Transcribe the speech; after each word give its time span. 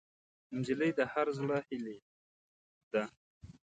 نجلۍ 0.57 0.91
د 0.99 1.01
هر 1.13 1.27
زړه 1.37 1.57
هیلې 1.67 1.97
ده. 2.93 3.03